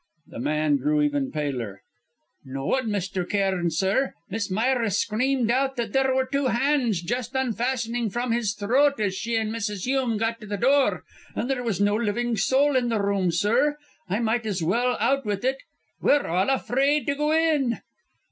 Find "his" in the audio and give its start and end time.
8.31-8.55